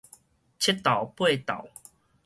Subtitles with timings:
[0.57, 1.67] 七鬥八鬥